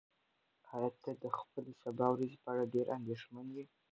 ایا 0.73 0.89
ته 1.01 1.11
د 1.21 1.25
خپلې 1.37 1.73
سبا 1.83 2.07
ورځې 2.11 2.37
په 2.43 2.49
اړه 2.53 2.71
ډېر 2.73 2.87
اندېښمن 2.97 3.45
یې؟ 3.57 3.65